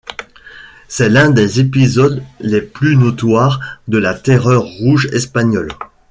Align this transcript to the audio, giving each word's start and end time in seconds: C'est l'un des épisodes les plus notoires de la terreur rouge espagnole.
C'est 0.87 1.09
l'un 1.09 1.29
des 1.29 1.59
épisodes 1.59 2.23
les 2.39 2.63
plus 2.63 2.95
notoires 2.95 3.59
de 3.87 3.99
la 3.99 4.15
terreur 4.15 4.63
rouge 4.63 5.07
espagnole. 5.13 5.69